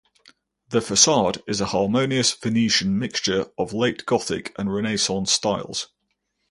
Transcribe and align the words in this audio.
The 0.69 0.81
facade 0.81 1.43
is 1.47 1.61
a 1.61 1.67
harmonious 1.67 2.33
Venetian 2.33 2.97
mixture 2.97 3.45
of 3.55 3.71
late-Gothic 3.71 4.51
and 4.57 4.73
Renaissance 4.73 5.31
styles. 5.31 5.89